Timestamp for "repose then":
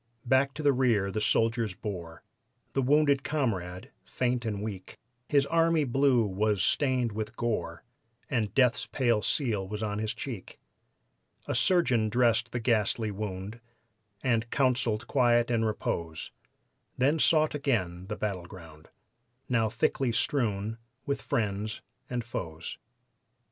15.67-17.19